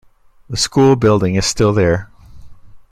[0.49, 2.09] The school building is still there.